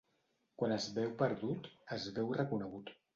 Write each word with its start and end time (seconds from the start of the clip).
Quan 0.61 0.71
es 0.77 0.87
veu 0.95 1.11
perdut 1.19 1.69
es 1.97 2.09
veu 2.17 2.33
reconegut. 2.39 2.91